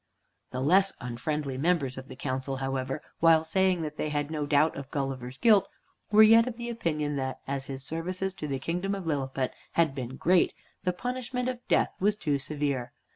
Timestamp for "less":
0.61-0.93